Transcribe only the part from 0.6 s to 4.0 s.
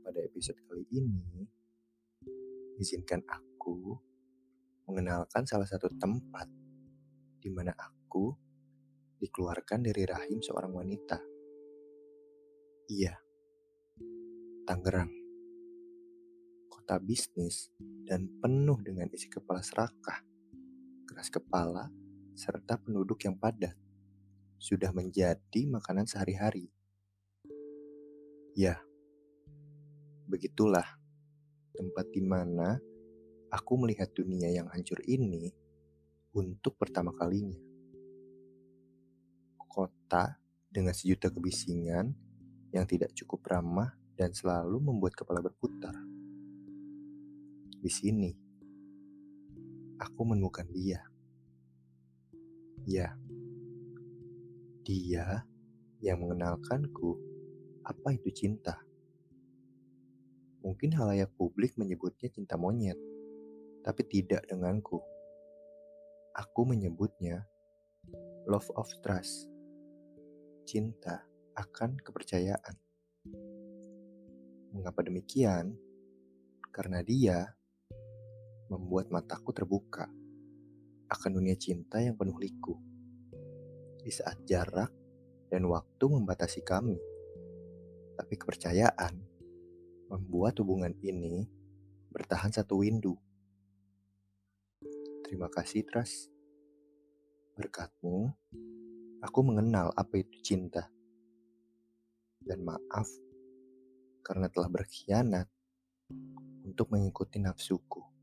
kali ini, izinkan aku